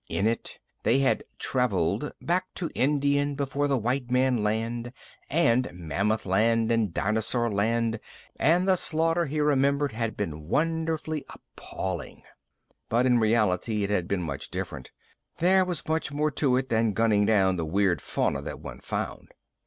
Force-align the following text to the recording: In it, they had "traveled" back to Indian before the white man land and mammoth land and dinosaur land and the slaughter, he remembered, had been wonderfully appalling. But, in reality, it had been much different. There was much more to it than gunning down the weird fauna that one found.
In 0.09 0.25
it, 0.25 0.57
they 0.81 0.97
had 0.97 1.23
"traveled" 1.37 2.11
back 2.19 2.51
to 2.55 2.71
Indian 2.73 3.35
before 3.35 3.67
the 3.67 3.77
white 3.77 4.09
man 4.09 4.37
land 4.43 4.91
and 5.29 5.71
mammoth 5.75 6.25
land 6.25 6.71
and 6.71 6.91
dinosaur 6.91 7.51
land 7.53 7.99
and 8.35 8.67
the 8.67 8.75
slaughter, 8.75 9.27
he 9.27 9.39
remembered, 9.39 9.91
had 9.91 10.17
been 10.17 10.47
wonderfully 10.47 11.23
appalling. 11.29 12.23
But, 12.89 13.05
in 13.05 13.19
reality, 13.19 13.83
it 13.83 13.91
had 13.91 14.07
been 14.07 14.23
much 14.23 14.49
different. 14.49 14.91
There 15.37 15.63
was 15.63 15.87
much 15.87 16.11
more 16.11 16.31
to 16.31 16.57
it 16.57 16.69
than 16.69 16.93
gunning 16.93 17.27
down 17.27 17.57
the 17.57 17.63
weird 17.67 18.01
fauna 18.01 18.41
that 18.41 18.59
one 18.59 18.79
found. 18.79 19.27